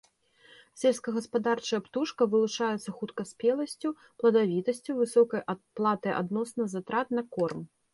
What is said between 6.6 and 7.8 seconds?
затрат на корм.